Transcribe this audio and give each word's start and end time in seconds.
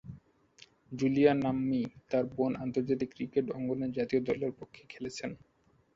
Julia 0.91 1.33
নাম্নী 1.43 1.81
তার 2.09 2.23
বোন 2.31 2.51
আন্তর্জাতিক 2.57 3.09
ক্রিকেট 3.15 3.45
অঙ্গনে 3.51 3.87
জাতীয় 3.97 4.21
দলের 4.29 4.51
পক্ষে 4.59 4.83
খেলছেন। 4.89 5.31